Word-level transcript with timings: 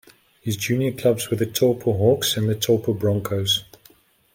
His 0.41 0.57
junior 0.57 0.91
clubs 0.93 1.29
were 1.29 1.37
the 1.37 1.45
Taupo 1.45 1.93
Hawks 1.95 2.35
and 2.35 2.49
Taupo 2.59 2.91
Broncos. 2.95 3.63